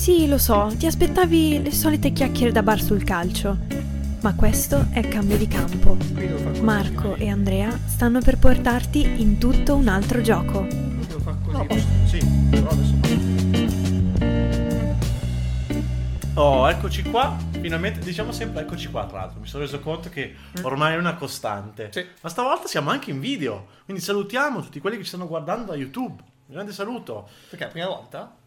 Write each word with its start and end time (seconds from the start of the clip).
Sì, 0.00 0.26
lo 0.26 0.38
so, 0.38 0.72
ti 0.78 0.86
aspettavi 0.86 1.62
le 1.62 1.72
solite 1.72 2.10
chiacchiere 2.12 2.52
da 2.52 2.62
bar 2.62 2.80
sul 2.80 3.04
calcio. 3.04 3.58
Ma 4.22 4.34
questo 4.34 4.86
è 4.92 5.06
cambio 5.06 5.36
di 5.36 5.46
campo. 5.46 5.94
Marco 6.62 7.16
e 7.16 7.28
Andrea 7.28 7.78
stanno 7.84 8.22
per 8.22 8.38
portarti 8.38 9.20
in 9.20 9.36
tutto 9.36 9.74
un 9.74 9.88
altro 9.88 10.22
gioco. 10.22 10.66
Però 10.66 11.60
adesso 11.60 12.16
Oh, 16.32 16.70
eccoci 16.70 17.02
qua. 17.02 17.36
Finalmente, 17.60 18.00
diciamo 18.00 18.32
sempre 18.32 18.62
eccoci 18.62 18.88
qua, 18.88 19.04
tra 19.04 19.18
l'altro. 19.18 19.38
Mi 19.38 19.46
sono 19.46 19.64
reso 19.64 19.80
conto 19.80 20.08
che 20.08 20.34
ormai 20.62 20.94
è 20.94 20.96
una 20.96 21.14
costante. 21.14 21.90
Sì. 21.92 22.06
Ma 22.22 22.30
stavolta 22.30 22.66
siamo 22.68 22.88
anche 22.88 23.10
in 23.10 23.20
video. 23.20 23.66
Quindi 23.84 24.02
salutiamo 24.02 24.62
tutti 24.62 24.80
quelli 24.80 24.96
che 24.96 25.02
ci 25.02 25.10
stanno 25.10 25.26
guardando 25.28 25.72
da 25.72 25.76
YouTube. 25.76 26.22
Un 26.46 26.54
grande 26.54 26.72
saluto. 26.72 27.28
Perché 27.50 27.64
è 27.64 27.66
la 27.66 27.72
prima 27.72 27.86
volta? 27.86 28.39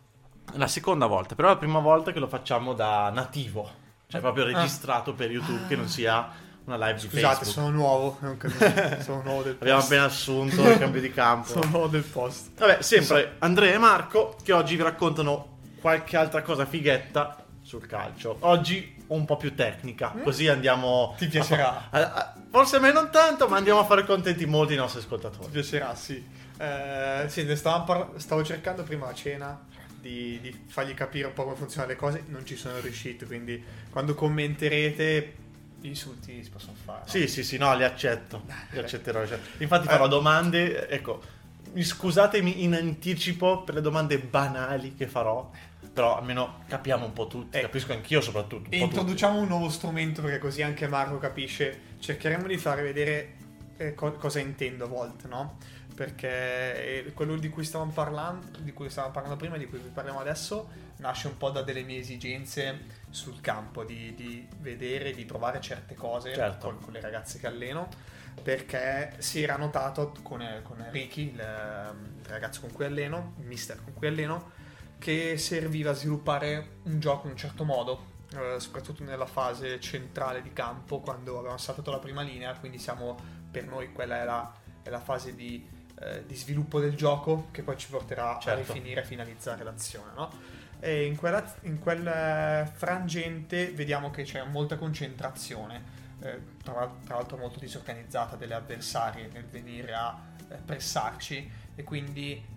La 0.55 0.67
seconda 0.67 1.05
volta, 1.07 1.33
però 1.35 1.47
è 1.49 1.51
la 1.51 1.57
prima 1.57 1.79
volta 1.79 2.11
che 2.11 2.19
lo 2.19 2.27
facciamo 2.27 2.73
da 2.73 3.09
nativo. 3.09 3.81
Cioè 4.07 4.21
proprio 4.21 4.43
Ah. 4.45 4.47
registrato 4.47 5.13
per 5.13 5.31
YouTube, 5.31 5.65
che 5.67 5.75
non 5.75 5.87
sia 5.87 6.29
una 6.65 6.77
live 6.77 6.99
di 6.99 7.07
Scusate, 7.09 7.45
sono 7.45 7.69
nuovo. 7.69 8.17
non 8.19 8.37
capisco. 8.37 9.01
sono 9.01 9.21
nuovo 9.23 9.41
del 9.41 9.55
Abbiamo 9.59 9.79
post. 9.79 9.91
appena 9.91 10.05
assunto 10.07 10.69
il 10.69 10.77
cambio 10.77 11.01
di 11.01 11.11
campo. 11.11 11.47
Sono 11.47 11.65
nuovo 11.69 11.87
del 11.87 12.03
post. 12.03 12.51
Vabbè, 12.59 12.81
sempre 12.83 13.35
Andrea 13.39 13.73
e 13.73 13.77
Marco 13.79 14.35
che 14.43 14.53
oggi 14.53 14.75
vi 14.75 14.83
raccontano 14.83 15.57
qualche 15.81 16.15
altra 16.17 16.43
cosa 16.43 16.65
fighetta 16.65 17.43
sul 17.63 17.87
calcio. 17.87 18.37
Oggi 18.41 19.01
un 19.07 19.25
po' 19.25 19.37
più 19.37 19.55
tecnica, 19.55 20.13
così 20.23 20.47
andiamo... 20.47 21.11
Mm? 21.13 21.17
Ti 21.17 21.27
piacerà. 21.27 21.87
a- 21.89 21.99
a- 22.13 22.33
forse 22.49 22.75
a 22.75 22.79
me 22.79 22.91
non 22.91 23.09
tanto, 23.11 23.47
ma 23.47 23.57
andiamo 23.57 23.79
a 23.79 23.83
fare 23.85 24.05
contenti 24.05 24.45
molti 24.45 24.73
i 24.73 24.77
nostri 24.77 24.99
Ti 24.99 25.05
ascoltatori. 25.07 25.49
piacerà, 25.49 25.93
sì. 25.95 26.23
Eh, 26.57 27.25
sì, 27.27 27.43
ne 27.43 27.55
stavamo 27.55 27.83
par- 27.83 28.07
stavo 28.17 28.43
cercando 28.43 28.83
prima 28.83 29.07
a 29.09 29.13
cena 29.13 29.59
di, 30.03 30.37
di 30.41 30.63
fargli 30.67 30.93
capire 30.93 31.27
un 31.27 31.33
po' 31.33 31.43
come 31.45 31.55
funzionano 31.55 31.91
le 31.93 31.97
cose. 31.97 32.23
Non 32.27 32.45
ci 32.45 32.57
sono 32.57 32.77
riuscito, 32.81 33.25
quindi 33.25 33.63
quando 33.89 34.13
commenterete 34.13 35.35
gli 35.79 35.87
insulti 35.87 36.43
si 36.43 36.49
possono 36.49 36.75
fare. 36.83 36.99
no? 37.05 37.07
Sì, 37.07 37.27
sì, 37.27 37.43
sì, 37.43 37.57
no, 37.57 37.73
li 37.75 37.83
accetto. 37.85 38.43
Li 38.71 38.79
accetterò. 38.79 39.19
li 39.19 39.25
accetto. 39.31 39.63
Infatti 39.63 39.87
Eh. 39.87 39.89
farò 39.89 40.07
domande, 40.07 40.87
ecco, 40.89 41.21
mi- 41.73 41.83
scusatemi 41.83 42.63
in 42.63 42.73
anticipo 42.75 43.63
per 43.63 43.75
le 43.75 43.81
domande 43.81 44.17
banali 44.19 44.93
che 44.95 45.07
farò, 45.07 45.49
però 45.93 46.17
almeno 46.17 46.63
capiamo 46.67 47.05
un 47.05 47.13
po' 47.13 47.27
tutti, 47.27 47.57
Eh. 47.57 47.61
capisco 47.61 47.93
anch'io 47.93 48.19
soprattutto. 48.21 48.67
Un 48.69 48.73
E 48.73 48.77
po' 48.79 48.83
tutti. 48.85 48.97
introduciamo 48.99 49.39
un 49.39 49.47
nuovo 49.47 49.69
strumento 49.69 50.21
perché 50.21 50.39
così 50.39 50.61
anche 50.61 50.87
Marco 50.87 51.17
capisce. 51.17 51.91
Cercheremo 51.99 52.47
di 52.47 52.57
fare 52.57 52.81
vedere 52.81 53.33
eh, 53.77 53.93
co- 53.95 54.13
cosa 54.13 54.39
intendo 54.39 54.85
a 54.85 54.87
volte, 54.87 55.27
no? 55.27 55.57
Perché 55.95 57.05
eh, 57.05 57.13
quello 57.13 57.35
di 57.37 57.49
cui 57.49 57.63
stavamo 57.63 57.91
parlando, 57.91 58.57
di 58.59 58.73
cui 58.73 58.89
stavamo 58.89 59.13
parlando 59.13 59.37
prima, 59.37 59.55
e 59.55 59.59
di 59.59 59.67
cui 59.67 59.79
vi 59.79 59.89
parliamo 59.89 60.19
adesso, 60.19 60.69
nasce 60.97 61.27
un 61.27 61.37
po' 61.37 61.49
da 61.49 61.61
delle 61.61 61.83
mie 61.83 61.99
esigenze 61.99 63.01
sul 63.09 63.41
campo, 63.41 63.83
di, 63.83 64.13
di 64.15 64.47
vedere, 64.59 65.13
di 65.13 65.25
provare 65.25 65.61
certe 65.61 65.95
cose 65.95 66.33
Certo. 66.33 66.67
con, 66.67 66.79
con 66.79 66.93
le 66.93 67.01
ragazze 67.01 67.39
che 67.39 67.47
alleno. 67.47 67.87
Perché 68.41 69.13
si 69.19 69.43
era 69.43 69.57
notato 69.57 70.11
con, 70.23 70.41
eh, 70.41 70.61
con 70.63 70.83
Ricky, 70.89 71.33
il, 71.33 71.39
ehm, 71.39 72.13
il 72.21 72.25
ragazzo 72.25 72.61
con 72.61 72.71
cui 72.71 72.85
alleno, 72.85 73.35
il 73.39 73.45
mister 73.45 73.79
con 73.83 73.93
cui 73.93 74.07
alleno, 74.07 74.51
che 74.97 75.37
serviva 75.37 75.91
a 75.91 75.93
sviluppare 75.93 76.77
un 76.83 76.99
gioco 76.99 77.27
in 77.27 77.33
un 77.33 77.37
certo 77.37 77.63
modo, 77.63 78.11
eh, 78.33 78.59
soprattutto 78.59 79.03
nella 79.03 79.27
fase 79.27 79.79
centrale 79.79 80.41
di 80.41 80.51
campo, 80.51 80.99
quando 81.01 81.37
avevamo 81.37 81.59
saltato 81.59 81.91
la 81.91 81.99
prima 81.99 82.23
linea, 82.23 82.55
quindi 82.55 82.79
siamo, 82.79 83.15
per 83.51 83.65
noi 83.67 83.91
quella 83.91 84.21
è 84.21 84.25
la, 84.25 84.53
è 84.81 84.89
la 84.89 84.99
fase 84.99 85.35
di, 85.35 85.69
eh, 86.03 86.25
di 86.25 86.35
sviluppo 86.35 86.79
del 86.79 86.95
gioco 86.95 87.47
che 87.51 87.61
poi 87.61 87.77
ci 87.77 87.89
porterà 87.89 88.37
Certo. 88.41 88.49
a 88.49 88.53
rifinire 88.55 89.01
e 89.01 89.05
finalizzare 89.05 89.63
l'azione. 89.63 90.11
No? 90.15 90.31
E 90.79 91.05
in, 91.05 91.15
quella, 91.15 91.43
in 91.61 91.79
quel 91.79 92.05
eh, 92.05 92.69
frangente 92.73 93.71
vediamo 93.71 94.11
che 94.11 94.23
c'è 94.23 94.43
molta 94.43 94.75
concentrazione, 94.75 95.81
eh, 96.19 96.39
tra, 96.61 96.91
tra 97.05 97.15
l'altro 97.15 97.37
molto 97.37 97.59
disorganizzata 97.59 98.35
delle 98.35 98.53
avversarie 98.53 99.29
nel 99.31 99.45
venire 99.45 99.93
a 99.93 100.19
eh, 100.49 100.55
pressarci 100.55 101.51
e 101.75 101.83
quindi 101.83 102.51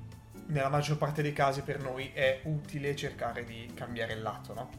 nella 0.46 0.68
maggior 0.68 0.96
parte 0.98 1.22
dei 1.22 1.32
casi 1.32 1.62
per 1.62 1.80
noi 1.80 2.10
è 2.12 2.40
utile 2.44 2.94
cercare 2.96 3.44
di 3.44 3.70
cambiare 3.74 4.14
il 4.14 4.22
lato, 4.22 4.54
no? 4.54 4.70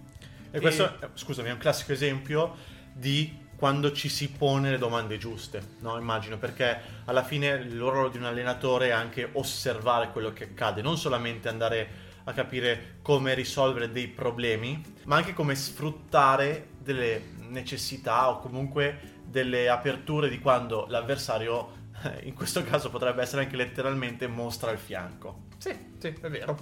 E 0.51 0.59
questo, 0.59 0.99
eh, 1.01 1.09
scusami, 1.13 1.49
è 1.49 1.51
un 1.51 1.57
classico 1.57 1.91
esempio 1.91 2.55
di 2.93 3.45
quando 3.57 3.91
ci 3.91 4.07
si 4.07 4.29
pone 4.29 4.69
le 4.69 4.77
domande 4.77 5.17
giuste, 5.17 5.61
no? 5.79 5.97
Immagino, 5.97 6.37
perché 6.37 6.79
alla 7.05 7.23
fine 7.23 7.47
il 7.49 7.77
ruolo 7.77 8.07
di 8.09 8.17
un 8.17 8.25
allenatore 8.25 8.87
è 8.89 8.91
anche 8.91 9.29
osservare 9.33 10.11
quello 10.11 10.31
che 10.31 10.45
accade, 10.45 10.81
non 10.83 10.97
solamente 10.97 11.49
andare 11.49 12.05
a 12.25 12.33
capire 12.33 12.97
come 13.01 13.33
risolvere 13.33 13.91
dei 13.91 14.07
problemi, 14.07 14.81
ma 15.05 15.15
anche 15.15 15.33
come 15.33 15.55
sfruttare 15.55 16.69
delle 16.77 17.33
necessità 17.49 18.29
o 18.29 18.39
comunque 18.39 19.15
delle 19.23 19.69
aperture 19.69 20.29
di 20.29 20.39
quando 20.39 20.85
l'avversario, 20.89 21.85
eh, 22.03 22.25
in 22.27 22.33
questo 22.35 22.63
caso 22.63 22.89
potrebbe 22.89 23.21
essere 23.23 23.43
anche 23.43 23.55
letteralmente, 23.55 24.27
mostra 24.27 24.71
il 24.71 24.77
fianco. 24.77 25.45
Sì, 25.57 25.93
sì, 25.97 26.07
è 26.21 26.29
vero. 26.29 26.59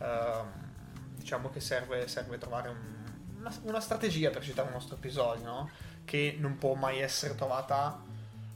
Ehm, 0.00 0.52
diciamo 1.16 1.50
che 1.50 1.60
serve, 1.60 2.08
serve 2.08 2.38
trovare 2.38 2.68
un- 2.70 2.96
una, 3.38 3.52
una 3.62 3.80
strategia 3.80 4.30
per 4.30 4.42
citare 4.42 4.68
il 4.68 4.74
nostro 4.74 4.96
episodio, 4.96 5.44
no? 5.44 5.70
Che 6.08 6.36
non 6.38 6.56
può 6.56 6.72
mai 6.72 7.00
essere 7.00 7.34
trovata 7.34 8.00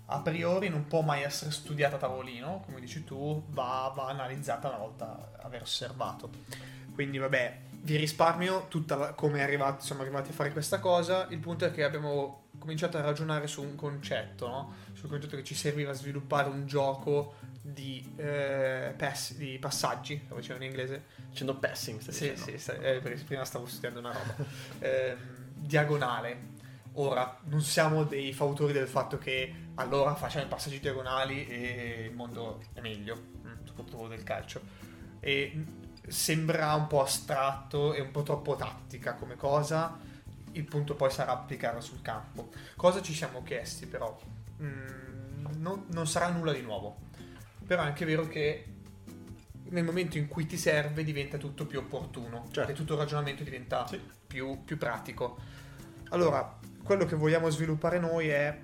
a 0.07 0.19
priori, 0.21 0.71
non 0.71 0.87
può 0.87 1.03
mai 1.03 1.23
essere 1.23 1.51
studiata 1.51 1.97
a 1.97 1.99
tavolino, 1.99 2.63
come 2.65 2.81
dici 2.81 3.05
tu, 3.05 3.45
va, 3.51 3.93
va 3.95 4.09
analizzata 4.09 4.69
una 4.69 4.79
volta 4.79 5.33
aver 5.43 5.61
osservato. 5.61 6.31
Quindi 6.95 7.19
vabbè, 7.19 7.59
vi 7.83 7.97
risparmio 7.97 8.69
tutta 8.69 8.97
la- 8.97 9.13
come 9.13 9.41
è 9.41 9.43
arrivato- 9.43 9.85
siamo 9.85 10.01
arrivati 10.01 10.31
a 10.31 10.33
fare 10.33 10.51
questa 10.51 10.79
cosa. 10.81 11.27
Il 11.29 11.41
punto 11.41 11.67
è 11.67 11.71
che 11.73 11.85
abbiamo 11.85 12.45
cominciato 12.59 12.97
a 12.97 13.03
ragionare 13.03 13.47
su 13.47 13.61
un 13.63 13.75
concetto, 13.75 14.49
no? 14.49 14.75
sul 14.95 15.11
concetto 15.11 15.37
che 15.37 15.45
ci 15.45 15.55
serviva 15.55 15.91
a 15.91 15.95
sviluppare 15.95 16.49
un 16.49 16.65
gioco 16.67 17.35
di, 17.61 18.15
eh, 18.17 18.95
pass- 18.97 19.35
di 19.35 19.59
passaggi, 19.59 20.23
stavo 20.25 20.41
dicendo 20.41 20.65
in 20.65 20.71
inglese. 20.71 21.03
Facendo 21.29 21.55
passing, 21.57 22.01
stai 22.01 22.15
Sì, 22.15 22.31
dicendo. 22.31 22.51
sì, 22.51 22.59
sta- 22.59 22.75
eh, 22.81 22.99
prima 23.27 23.45
stavo 23.45 23.67
studiando 23.67 23.99
una 23.99 24.13
roba. 24.13 24.35
Ehm, 24.81 25.17
diagonale. 25.55 26.61
Ora, 26.95 27.39
non 27.45 27.63
siamo 27.63 28.05
dei 28.05 28.33
fautori 28.35 28.73
del 28.73 28.87
fatto 28.87 29.17
che 29.17 29.53
allora 29.77 30.15
facciamo 30.15 30.45
i 30.45 30.49
passaggi 30.49 30.79
diagonali 30.79 31.47
e 31.47 32.07
il 32.11 32.15
mondo 32.15 32.63
è 32.75 32.81
meglio, 32.81 33.17
mm, 33.17 33.65
soprattutto 33.65 34.09
del 34.09 34.23
calcio. 34.23 34.61
E 35.21 35.65
sembra 36.07 36.75
un 36.75 36.87
po' 36.89 37.03
astratto 37.03 37.95
e 37.95 38.01
un 38.01 38.11
po' 38.11 38.23
troppo 38.23 38.57
tattica 38.57 39.15
come 39.15 39.37
cosa. 39.37 39.99
Il 40.53 40.65
punto 40.65 40.95
poi 40.95 41.11
sarà 41.11 41.33
applicarla 41.33 41.81
sul 41.81 42.03
campo. 42.03 42.51
Cosa 42.77 43.01
ci 43.01 43.15
siamo 43.15 43.43
chiesti 43.43 43.87
però? 43.87 44.15
Mm, 44.61 45.47
non, 45.57 45.87
non 45.89 46.07
sarà 46.07 46.29
nulla 46.29 46.53
di 46.53 46.61
nuovo. 46.61 46.99
Però 47.67 47.83
è 47.83 47.87
anche 47.87 48.05
vero 48.05 48.29
che 48.29 48.67
nel 49.71 49.85
momento 49.85 50.19
in 50.19 50.29
cui 50.29 50.45
ti 50.45 50.59
serve 50.59 51.05
diventa 51.05 51.39
tutto 51.39 51.65
più 51.65 51.79
opportuno 51.79 52.49
Certo. 52.51 52.71
e 52.71 52.75
tutto 52.75 52.93
il 52.93 52.99
ragionamento 52.99 53.43
diventa 53.43 53.87
Sì. 53.87 53.99
più, 54.27 54.63
più 54.65 54.77
pratico. 54.77 55.39
Allora, 56.11 56.59
quello 56.83 57.05
che 57.05 57.17
vogliamo 57.17 57.49
sviluppare 57.51 57.99
noi 57.99 58.29
è, 58.29 58.59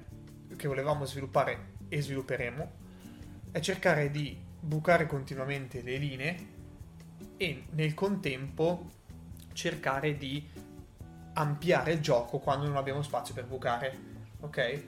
che 0.56 0.68
volevamo 0.68 1.04
sviluppare 1.04 1.74
e 1.88 2.00
svilupperemo, 2.02 2.72
è 3.50 3.60
cercare 3.60 4.10
di 4.10 4.36
bucare 4.60 5.06
continuamente 5.06 5.82
le 5.82 5.96
linee 5.96 6.36
e 7.36 7.64
nel 7.70 7.94
contempo 7.94 8.90
cercare 9.52 10.16
di 10.16 10.46
ampliare 11.34 11.92
il 11.92 12.00
gioco 12.00 12.38
quando 12.38 12.66
non 12.66 12.76
abbiamo 12.76 13.02
spazio 13.02 13.34
per 13.34 13.46
bucare. 13.46 13.96
Ok? 14.40 14.84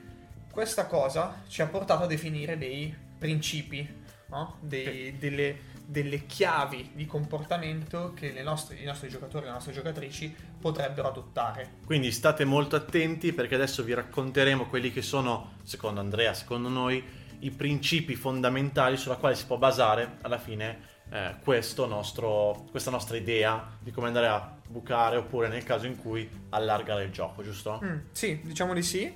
Questa 0.50 0.86
cosa 0.86 1.42
ci 1.46 1.62
ha 1.62 1.66
portato 1.66 2.04
a 2.04 2.06
definire 2.06 2.58
dei 2.58 2.94
principi, 3.18 3.88
no? 4.28 4.56
Dei- 4.60 5.16
delle, 5.16 5.56
delle 5.90 6.24
chiavi 6.24 6.92
di 6.94 7.04
comportamento 7.04 8.12
che 8.14 8.30
le 8.30 8.44
nostre- 8.44 8.76
i 8.76 8.84
nostri 8.84 9.08
giocatori 9.08 9.44
e 9.44 9.48
le 9.48 9.54
nostre 9.54 9.72
giocatrici 9.72 10.32
potrebbero 10.60 11.08
adottare. 11.08 11.78
Quindi 11.84 12.12
state 12.12 12.44
molto 12.44 12.76
attenti 12.76 13.32
perché 13.32 13.56
adesso 13.56 13.82
vi 13.82 13.92
racconteremo 13.92 14.66
quelli 14.66 14.92
che 14.92 15.02
sono, 15.02 15.54
secondo 15.64 15.98
Andrea, 15.98 16.32
secondo 16.32 16.68
noi, 16.68 17.02
i 17.40 17.50
principi 17.50 18.14
fondamentali 18.14 18.96
sulla 18.96 19.16
quale 19.16 19.34
si 19.34 19.46
può 19.46 19.56
basare 19.56 20.18
alla 20.20 20.38
fine 20.38 20.98
eh, 21.10 21.34
questo 21.42 21.86
nostro, 21.86 22.66
questa 22.70 22.92
nostra 22.92 23.16
idea 23.16 23.76
di 23.80 23.90
come 23.90 24.06
andare 24.06 24.28
a 24.28 24.58
bucare 24.68 25.16
oppure 25.16 25.48
nel 25.48 25.64
caso 25.64 25.86
in 25.86 25.96
cui 25.96 26.28
allargare 26.50 27.02
il 27.02 27.10
gioco, 27.10 27.42
giusto? 27.42 27.80
Mm, 27.84 27.98
sì, 28.12 28.40
diciamo 28.44 28.74
di 28.74 28.82
sì. 28.82 29.12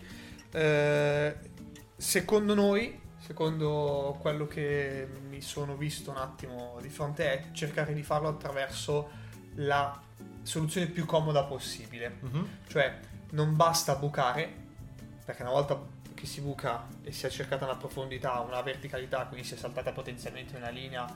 Eh, 0.51 1.37
secondo 1.97 2.55
noi, 2.55 3.01
secondo 3.25 4.19
quello 4.21 4.47
che 4.47 5.09
mi 5.29 5.41
sono 5.41 5.77
visto 5.77 6.11
un 6.11 6.19
attimo 6.19 6.77
di 6.83 6.91
fronte, 6.91 7.33
è 7.33 7.53
cercare 7.53 7.95
di 7.95 8.03
farlo 8.03 8.29
attraverso 8.29 9.23
la 9.55 9.99
soluzione 10.43 10.89
più 10.89 11.07
comoda 11.07 11.45
possibile. 11.45 12.19
Mhm. 12.21 12.49
Cioè, 12.67 12.99
non 13.31 13.57
basta 13.57 13.95
bucare, 13.95 14.53
perché 15.25 15.41
una 15.41 15.53
volta 15.53 15.81
che 16.13 16.27
si 16.27 16.43
buca 16.43 16.87
e 17.03 17.13
si 17.13 17.25
è 17.25 17.31
cercata 17.31 17.65
una 17.65 17.77
profondità, 17.77 18.41
una 18.41 18.61
verticalità, 18.61 19.25
quindi 19.25 19.47
si 19.47 19.55
è 19.55 19.57
saltata 19.57 19.93
potenzialmente 19.93 20.57
una 20.57 20.69
linea 20.69 21.07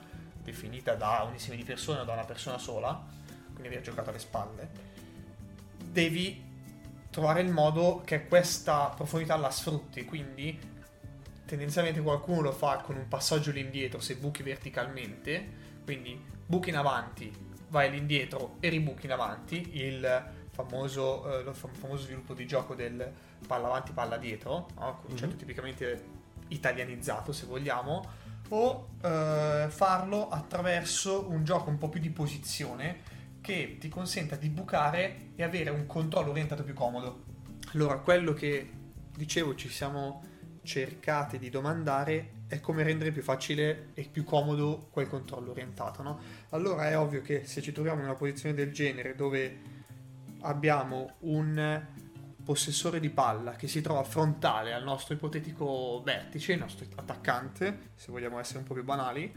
definita 0.41 0.95
da 0.95 1.23
un 1.27 1.33
insieme 1.33 1.57
di 1.57 1.63
persone 1.63 1.99
o 1.99 2.05
da 2.05 2.13
una 2.13 2.25
persona 2.25 2.57
sola, 2.57 3.05
quindi 3.51 3.67
aver 3.67 3.81
giocato 3.81 4.09
alle 4.09 4.19
spalle, 4.19 4.69
devi 5.77 6.43
trovare 7.11 7.41
il 7.41 7.51
modo 7.51 8.01
che 8.03 8.27
questa 8.27 8.91
profondità 8.95 9.35
la 9.35 9.51
sfrutti, 9.51 10.05
quindi 10.05 10.77
tendenzialmente 11.49 11.99
qualcuno 11.99 12.41
lo 12.41 12.51
fa 12.51 12.77
con 12.77 12.95
un 12.95 13.07
passaggio 13.07 13.49
all'indietro 13.49 13.99
se 13.99 14.15
buchi 14.17 14.43
verticalmente, 14.43 15.43
quindi 15.83 16.23
buchi 16.45 16.69
in 16.69 16.75
avanti, 16.75 17.33
vai 17.69 17.87
all'indietro 17.87 18.57
e 18.59 18.69
ribuchi 18.69 19.07
in 19.07 19.13
avanti, 19.13 19.77
il 19.83 20.31
famoso, 20.51 21.39
eh, 21.39 21.53
famoso 21.53 22.03
sviluppo 22.03 22.35
di 22.35 22.45
gioco 22.45 22.75
del 22.75 23.11
palla 23.47 23.65
avanti, 23.65 23.93
palla 23.93 24.17
dietro, 24.17 24.67
no? 24.75 24.99
concetto 25.01 25.25
mm-hmm. 25.25 25.37
tipicamente 25.37 26.05
italianizzato 26.49 27.31
se 27.31 27.47
vogliamo, 27.47 28.07
o 28.49 28.89
eh, 29.01 29.65
farlo 29.69 30.29
attraverso 30.29 31.27
un 31.29 31.43
gioco 31.43 31.71
un 31.71 31.79
po' 31.79 31.89
più 31.89 31.99
di 31.99 32.11
posizione 32.11 33.17
che 33.41 33.77
ti 33.79 33.89
consenta 33.89 34.35
di 34.35 34.49
bucare 34.49 35.31
e 35.35 35.41
avere 35.41 35.71
un 35.71 35.87
controllo 35.87 36.29
orientato 36.29 36.63
più 36.63 36.75
comodo. 36.75 37.23
Allora, 37.73 37.97
quello 37.97 38.33
che 38.33 38.71
dicevo 39.15 39.55
ci 39.55 39.69
siamo 39.69 40.37
cercati 40.63 41.39
di 41.39 41.49
domandare 41.49 42.31
è 42.47 42.59
come 42.59 42.83
rendere 42.83 43.11
più 43.11 43.21
facile 43.21 43.89
e 43.93 44.07
più 44.11 44.23
comodo 44.23 44.87
quel 44.91 45.07
controllo 45.07 45.51
orientato, 45.51 46.01
no? 46.01 46.19
Allora 46.49 46.89
è 46.89 46.97
ovvio 46.97 47.21
che 47.21 47.45
se 47.45 47.61
ci 47.61 47.71
troviamo 47.71 47.99
in 47.99 48.05
una 48.05 48.15
posizione 48.15 48.55
del 48.55 48.71
genere 48.71 49.15
dove 49.15 49.77
abbiamo 50.41 51.15
un 51.19 51.85
possessore 52.43 52.99
di 52.99 53.09
palla 53.09 53.51
che 53.51 53.67
si 53.67 53.81
trova 53.81 54.03
frontale 54.03 54.73
al 54.73 54.83
nostro 54.83 55.13
ipotetico 55.13 56.01
vertice, 56.03 56.53
il 56.53 56.59
nostro 56.59 56.85
attaccante, 56.95 57.89
se 57.95 58.11
vogliamo 58.11 58.39
essere 58.39 58.59
un 58.59 58.63
po' 58.63 58.73
più 58.73 58.83
banali, 58.83 59.31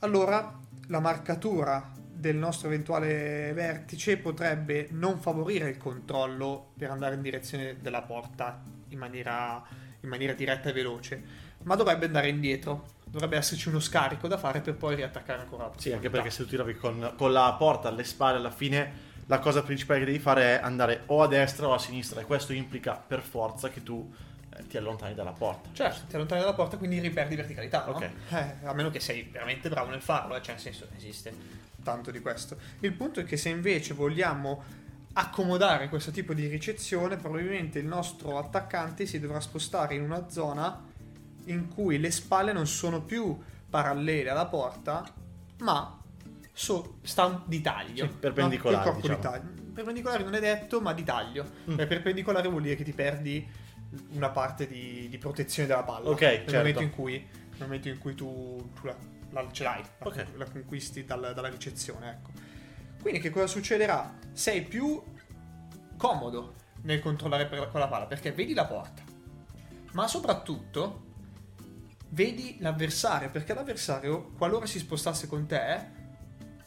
allora 0.00 0.58
la 0.88 1.00
marcatura 1.00 1.92
del 2.18 2.34
nostro 2.34 2.66
eventuale 2.66 3.52
vertice 3.52 4.16
potrebbe 4.16 4.88
non 4.90 5.20
favorire 5.20 5.68
il 5.68 5.76
controllo 5.76 6.72
per 6.76 6.90
andare 6.90 7.14
in 7.14 7.22
direzione 7.22 7.76
della 7.80 8.02
porta 8.02 8.60
in 8.88 8.98
maniera, 8.98 9.64
in 10.00 10.08
maniera 10.08 10.32
diretta 10.32 10.68
e 10.68 10.72
veloce, 10.72 11.22
ma 11.64 11.74
dovrebbe 11.74 12.06
andare 12.06 12.28
indietro. 12.28 12.96
Dovrebbe 13.04 13.38
esserci 13.38 13.68
uno 13.68 13.80
scarico 13.80 14.28
da 14.28 14.36
fare 14.36 14.60
per 14.60 14.74
poi 14.74 14.94
riattaccare 14.94 15.40
ancora. 15.40 15.70
Sì, 15.76 15.92
anche 15.92 16.10
perché 16.10 16.30
se 16.30 16.42
tu 16.42 16.50
ti 16.50 16.56
trovi 16.56 16.74
con, 16.76 17.14
con 17.16 17.32
la 17.32 17.54
porta 17.58 17.88
alle 17.88 18.04
spalle 18.04 18.36
alla 18.36 18.50
fine 18.50 19.06
la 19.28 19.38
cosa 19.38 19.62
principale 19.62 20.00
che 20.00 20.06
devi 20.06 20.18
fare 20.18 20.58
è 20.58 20.62
andare 20.62 21.02
o 21.06 21.22
a 21.22 21.26
destra 21.26 21.68
o 21.68 21.74
a 21.74 21.78
sinistra 21.78 22.20
e 22.20 22.24
questo 22.24 22.52
implica 22.52 22.94
per 22.94 23.20
forza 23.20 23.68
che 23.68 23.82
tu 23.82 24.10
eh, 24.56 24.66
ti 24.66 24.76
allontani 24.76 25.14
dalla 25.14 25.32
porta. 25.32 25.68
Certo, 25.72 26.06
ti 26.08 26.14
allontani 26.14 26.40
dalla 26.40 26.54
porta 26.54 26.78
quindi 26.78 26.98
riperdi 26.98 27.36
verticalità, 27.36 27.84
no? 27.84 27.92
Ok. 27.92 28.10
Eh, 28.30 28.54
a 28.64 28.72
meno 28.72 28.90
che 28.90 29.00
sei 29.00 29.28
veramente 29.30 29.68
bravo 29.68 29.90
nel 29.90 30.00
farlo, 30.00 30.34
eh, 30.34 30.42
cioè 30.42 30.54
nel 30.54 30.62
senso 30.62 30.88
esiste 30.96 31.34
tanto 31.82 32.10
di 32.10 32.20
questo. 32.20 32.56
Il 32.80 32.92
punto 32.94 33.20
è 33.20 33.24
che 33.24 33.36
se 33.36 33.50
invece 33.50 33.92
vogliamo 33.92 34.62
accomodare 35.18 35.88
questo 35.88 36.12
tipo 36.12 36.32
di 36.32 36.46
ricezione, 36.46 37.16
probabilmente 37.16 37.80
il 37.80 37.86
nostro 37.86 38.38
attaccante 38.38 39.04
si 39.04 39.18
dovrà 39.18 39.40
spostare 39.40 39.96
in 39.96 40.02
una 40.02 40.28
zona 40.28 40.84
in 41.46 41.68
cui 41.68 41.98
le 41.98 42.10
spalle 42.12 42.52
non 42.52 42.68
sono 42.68 43.02
più 43.02 43.36
parallele 43.68 44.30
alla 44.30 44.46
porta, 44.46 45.04
ma 45.58 46.00
so, 46.52 46.98
sta 47.02 47.42
di 47.44 47.60
taglio. 47.60 48.06
Sì, 48.06 48.12
perpendicolare. 48.12 48.90
No? 48.90 48.96
Diciamo. 48.96 49.16
Di 49.16 49.22
taglio. 49.22 49.72
Perpendicolare 49.72 50.22
non 50.22 50.34
è 50.34 50.40
detto, 50.40 50.80
ma 50.80 50.92
di 50.92 51.02
taglio. 51.02 51.44
Mm. 51.68 51.74
perpendicolare 51.74 52.48
vuol 52.48 52.62
dire 52.62 52.76
che 52.76 52.84
ti 52.84 52.92
perdi 52.92 53.46
una 54.10 54.28
parte 54.28 54.68
di, 54.68 55.08
di 55.08 55.18
protezione 55.18 55.68
della 55.68 55.82
palla. 55.82 56.10
Ok, 56.10 56.20
nel, 56.20 56.30
certo. 56.30 56.56
momento, 56.56 56.82
in 56.82 56.90
cui, 56.90 57.12
nel 57.14 57.60
momento 57.60 57.88
in 57.88 57.98
cui 57.98 58.14
tu, 58.14 58.70
tu 58.72 58.86
la, 58.86 58.94
la, 59.30 59.48
ce 59.50 59.64
l'hai, 59.64 59.82
okay. 59.98 60.26
la, 60.36 60.44
la, 60.44 60.50
conquisti 60.50 61.04
dal, 61.04 61.32
dalla 61.34 61.48
ricezione. 61.48 62.10
Ecco. 62.10 62.30
Quindi 63.00 63.20
che 63.20 63.30
cosa 63.30 63.46
succederà? 63.46 64.18
Sei 64.32 64.62
più 64.62 65.02
comodo 65.96 66.54
nel 66.82 67.00
controllare 67.00 67.46
per, 67.46 67.70
con 67.70 67.80
la 67.80 67.88
palla 67.88 68.06
perché 68.06 68.32
vedi 68.32 68.54
la 68.54 68.66
porta, 68.66 69.02
ma 69.92 70.06
soprattutto 70.06 71.06
vedi 72.10 72.56
l'avversario 72.60 73.30
perché 73.30 73.54
l'avversario, 73.54 74.30
qualora 74.36 74.66
si 74.66 74.78
spostasse 74.78 75.26
con 75.26 75.46
te, 75.46 75.96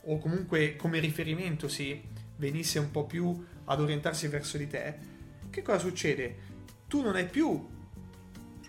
o 0.05 0.17
comunque 0.17 0.75
come 0.75 0.99
riferimento 0.99 1.67
si 1.67 2.09
venisse 2.37 2.79
un 2.79 2.91
po' 2.91 3.05
più 3.05 3.45
ad 3.65 3.79
orientarsi 3.79 4.27
verso 4.27 4.57
di 4.57 4.67
te, 4.67 4.97
che 5.49 5.61
cosa 5.61 5.79
succede? 5.79 6.49
Tu 6.87 7.01
non 7.01 7.15
hai 7.15 7.25
più 7.25 7.79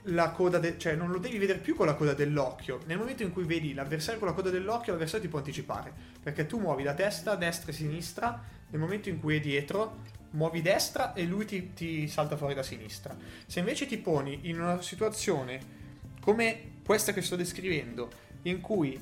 la 0.05 0.31
coda 0.31 0.59
del... 0.59 0.79
cioè 0.79 0.95
non 0.95 1.11
lo 1.11 1.19
devi 1.19 1.39
vedere 1.39 1.59
più 1.59 1.75
con 1.75 1.87
la 1.87 1.95
coda 1.95 2.15
dell'occhio. 2.15 2.81
Nel 2.87 2.99
momento 2.99 3.23
in 3.23 3.33
cui 3.33 3.45
vedi 3.45 3.75
l'avversario 3.75 4.19
con 4.19 4.29
la 4.29 4.35
coda 4.35 4.51
dell'occhio, 4.51 4.93
l'avversario 4.93 5.25
ti 5.25 5.31
può 5.31 5.39
anticipare, 5.39 5.93
perché 6.23 6.47
tu 6.47 6.59
muovi 6.59 6.83
la 6.83 6.95
testa 6.95 7.35
destra 7.35 7.71
e 7.71 7.75
sinistra, 7.75 8.43
nel 8.71 8.81
momento 8.81 9.09
in 9.09 9.21
cui 9.21 9.37
è 9.37 9.41
dietro, 9.41 9.99
muovi 10.31 10.63
destra 10.63 11.13
e 11.13 11.25
lui 11.25 11.45
ti, 11.45 11.73
ti 11.75 12.09
salta 12.09 12.37
fuori 12.37 12.55
da 12.55 12.63
sinistra. 12.63 13.17
Se 13.47 13.59
invece 13.59 13.87
ti 13.87 13.99
poni 13.99 14.41
in 14.43 14.61
una 14.61 14.81
situazione 14.83 15.81
come 16.21 16.71
questa 16.85 17.13
che 17.13 17.23
sto 17.23 17.37
descrivendo, 17.37 18.11
in 18.43 18.61
cui 18.61 19.01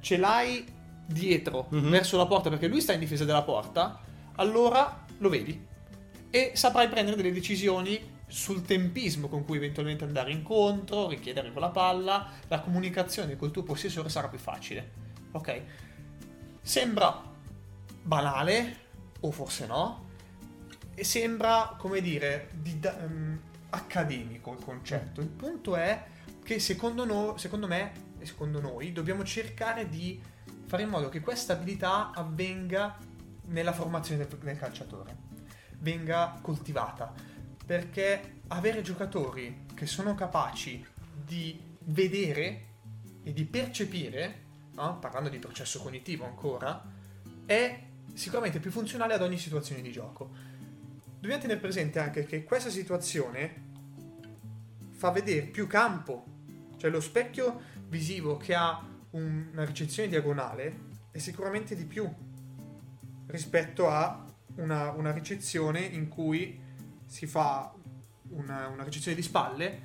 ce 0.00 0.16
l'hai 0.16 0.64
dietro 1.06 1.68
mm-hmm. 1.74 1.90
verso 1.90 2.16
la 2.16 2.26
porta 2.26 2.50
perché 2.50 2.68
lui 2.68 2.80
sta 2.80 2.92
in 2.92 3.00
difesa 3.00 3.24
della 3.24 3.42
porta, 3.42 4.00
allora 4.36 5.04
lo 5.18 5.28
vedi 5.28 5.66
e 6.30 6.52
saprai 6.54 6.88
prendere 6.88 7.16
delle 7.16 7.32
decisioni 7.32 8.16
sul 8.28 8.62
tempismo 8.62 9.28
con 9.28 9.44
cui 9.44 9.56
eventualmente 9.56 10.04
andare 10.04 10.30
incontro, 10.30 11.08
richiedere 11.08 11.52
con 11.52 11.62
la 11.62 11.70
palla, 11.70 12.30
la 12.46 12.60
comunicazione 12.60 13.36
col 13.36 13.50
tuo 13.50 13.62
possessore 13.62 14.08
sarà 14.08 14.28
più 14.28 14.38
facile. 14.38 14.92
Ok? 15.32 15.62
Sembra 16.60 17.22
banale, 18.02 18.76
o 19.20 19.30
forse 19.30 19.66
no, 19.66 20.06
e 20.94 21.04
sembra, 21.04 21.74
come 21.78 22.00
dire, 22.00 22.50
di, 22.54 22.78
um, 22.82 23.40
accademico 23.70 24.52
il 24.52 24.64
concetto. 24.64 25.20
Il 25.20 25.28
punto 25.28 25.76
è 25.76 26.04
che 26.42 26.58
secondo, 26.58 27.04
no, 27.04 27.36
secondo 27.36 27.66
me 27.66 28.06
e 28.18 28.26
secondo 28.26 28.60
noi 28.60 28.92
dobbiamo 28.92 29.24
cercare 29.24 29.88
di 29.88 30.20
fare 30.66 30.82
in 30.82 30.88
modo 30.88 31.08
che 31.08 31.20
questa 31.20 31.54
abilità 31.54 32.10
avvenga 32.12 32.98
nella 33.46 33.72
formazione 33.72 34.26
del, 34.26 34.38
del 34.38 34.58
calciatore, 34.58 35.16
venga 35.78 36.38
coltivata, 36.42 37.14
perché 37.68 38.40
avere 38.46 38.80
giocatori 38.80 39.66
che 39.74 39.84
sono 39.84 40.14
capaci 40.14 40.82
di 41.22 41.60
vedere 41.80 42.64
e 43.22 43.34
di 43.34 43.44
percepire, 43.44 44.44
no? 44.72 44.98
parlando 44.98 45.28
di 45.28 45.36
processo 45.38 45.82
cognitivo 45.82 46.24
ancora, 46.24 46.82
è 47.44 47.82
sicuramente 48.14 48.58
più 48.58 48.70
funzionale 48.70 49.12
ad 49.12 49.20
ogni 49.20 49.36
situazione 49.36 49.82
di 49.82 49.92
gioco. 49.92 50.30
Dobbiamo 51.20 51.42
tenere 51.42 51.60
presente 51.60 51.98
anche 51.98 52.24
che 52.24 52.42
questa 52.42 52.70
situazione 52.70 53.66
fa 54.88 55.10
vedere 55.10 55.48
più 55.48 55.66
campo, 55.66 56.24
cioè 56.78 56.88
lo 56.88 57.02
specchio 57.02 57.60
visivo 57.88 58.38
che 58.38 58.54
ha 58.54 58.82
una 59.10 59.66
ricezione 59.66 60.08
diagonale 60.08 60.86
è 61.10 61.18
sicuramente 61.18 61.76
di 61.76 61.84
più 61.84 62.10
rispetto 63.26 63.90
a 63.90 64.24
una, 64.54 64.90
una 64.92 65.12
ricezione 65.12 65.80
in 65.80 66.08
cui 66.08 66.64
si 67.08 67.26
fa 67.26 67.72
una, 68.30 68.68
una, 68.68 68.84
ricezione 68.84 69.16
di 69.16 69.22
spalle 69.22 69.80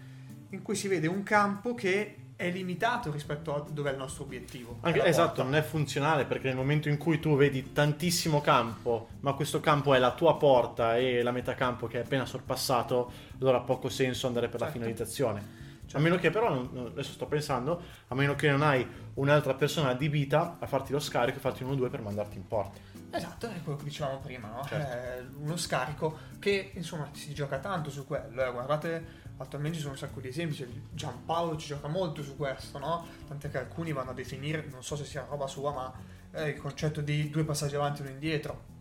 in 0.49 0.61
cui 0.61 0.75
si 0.75 0.87
vede 0.87 1.07
un 1.07 1.23
campo 1.23 1.73
che 1.73 2.17
è 2.35 2.51
limitato 2.51 3.11
rispetto 3.11 3.55
a 3.55 3.65
dove 3.67 3.89
è 3.89 3.93
il 3.93 3.97
nostro 3.97 4.23
obiettivo. 4.23 4.77
Anche, 4.81 5.03
esatto, 5.03 5.41
non 5.41 5.55
è 5.55 5.61
funzionale 5.61 6.25
perché 6.25 6.47
nel 6.47 6.57
momento 6.57 6.89
in 6.89 6.97
cui 6.97 7.19
tu 7.19 7.35
vedi 7.35 7.71
tantissimo 7.71 8.41
campo, 8.41 9.07
ma 9.21 9.33
questo 9.33 9.59
campo 9.59 9.93
è 9.93 9.99
la 9.99 10.13
tua 10.13 10.37
porta 10.37 10.97
e 10.97 11.23
la 11.23 11.31
metà 11.31 11.55
campo 11.55 11.87
che 11.87 11.99
è 11.99 12.03
appena 12.03 12.25
sorpassato, 12.25 13.11
allora 13.39 13.57
ha 13.57 13.61
poco 13.61 13.89
senso 13.89 14.27
andare 14.27 14.47
per 14.47 14.59
certo. 14.59 14.73
la 14.73 14.79
finalizzazione. 14.79 15.61
Cioè, 15.85 15.99
a 15.99 16.03
meno 16.03 16.15
che 16.17 16.29
però, 16.29 16.69
adesso 16.87 17.11
sto 17.11 17.27
pensando, 17.27 17.81
a 18.07 18.15
meno 18.15 18.35
che 18.35 18.49
non 18.49 18.61
hai 18.61 18.87
un'altra 19.15 19.53
persona 19.53 19.89
adibita 19.89 20.57
a 20.59 20.65
farti 20.65 20.91
lo 20.91 20.99
scarico 20.99 21.37
e 21.37 21.41
farti 21.41 21.63
uno 21.63 21.73
o 21.73 21.75
due 21.75 21.89
per 21.89 22.01
mandarti 22.01 22.37
in 22.37 22.47
porta. 22.47 22.79
Esatto, 23.11 23.47
è 23.47 23.61
quello 23.61 23.77
che 23.77 23.83
dicevamo 23.83 24.19
prima, 24.19 24.47
no? 24.47 24.63
certo. 24.65 24.91
eh, 24.91 25.43
uno 25.43 25.55
scarico 25.55 26.17
che 26.39 26.71
insomma 26.73 27.09
si 27.11 27.31
gioca 27.33 27.59
tanto 27.59 27.91
su 27.91 28.07
quello. 28.07 28.43
Eh. 28.43 28.51
Guardate, 28.51 29.05
attualmente 29.37 29.77
ci 29.77 29.81
sono 29.83 29.93
un 29.93 29.99
sacco 29.99 30.19
di 30.19 30.29
esempi, 30.29 30.55
cioè, 30.55 30.67
Giampaolo 30.91 31.55
ci 31.57 31.67
gioca 31.67 31.87
molto 31.87 32.23
su 32.23 32.35
questo, 32.35 32.79
no? 32.79 33.05
Tant'è 33.27 33.51
che 33.51 33.59
alcuni 33.59 33.91
vanno 33.91 34.11
a 34.11 34.13
definire, 34.13 34.65
non 34.71 34.83
so 34.83 34.95
se 34.95 35.05
sia 35.05 35.27
roba 35.29 35.45
sua, 35.45 35.71
ma 35.71 35.93
eh, 36.31 36.49
il 36.49 36.57
concetto 36.57 37.01
di 37.01 37.29
due 37.29 37.43
passaggi 37.43 37.75
avanti 37.75 38.01
e 38.01 38.05
uno 38.05 38.13
indietro 38.13 38.71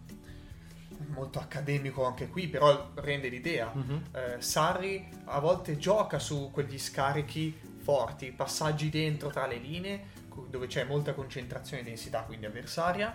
molto 1.12 1.38
accademico 1.38 2.04
anche 2.04 2.28
qui, 2.28 2.48
però 2.48 2.90
rende 2.94 3.28
l'idea. 3.28 3.72
Mm-hmm. 3.74 3.98
Eh, 4.12 4.36
Sarri 4.40 5.08
a 5.26 5.38
volte 5.38 5.76
gioca 5.76 6.18
su 6.18 6.50
quegli 6.52 6.78
scarichi 6.78 7.58
forti, 7.78 8.32
passaggi 8.32 8.90
dentro 8.90 9.30
tra 9.30 9.46
le 9.46 9.56
linee, 9.56 10.20
dove 10.48 10.66
c'è 10.66 10.84
molta 10.84 11.14
concentrazione 11.14 11.82
e 11.82 11.84
densità, 11.84 12.22
quindi 12.22 12.46
avversaria, 12.46 13.14